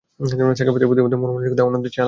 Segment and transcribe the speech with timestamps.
[0.29, 1.99] সাইকোপ্যাথের বুদ্ধিমত্তা, মন-মানসিকতা অন্যদের চেয়ে আলাদা।